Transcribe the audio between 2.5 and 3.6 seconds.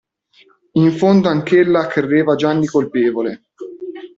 colpevole.